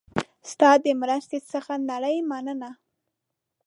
[0.51, 2.69] ستا د مرستې څخه نړۍ مننه